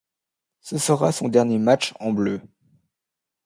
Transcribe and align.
Ce 0.61 0.79
sera 0.79 1.11
son 1.11 1.27
dernier 1.29 1.59
match 1.59 1.93
en 1.99 2.11
Bleu. 2.11 2.41